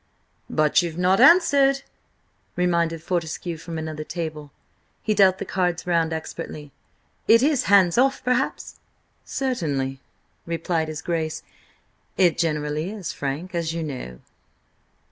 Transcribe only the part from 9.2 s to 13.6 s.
"Certainly," replied his Grace. "It generally is, Frank,